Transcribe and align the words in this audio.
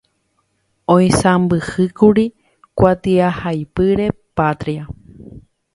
Oisãmbyhýkuri 0.93 2.25
Kuatiahaipyre 2.77 4.07
“Patria”. 4.35 4.89